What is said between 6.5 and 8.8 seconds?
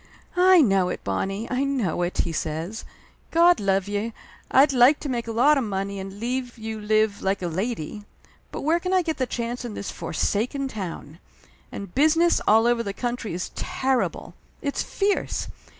you live like a lady. But where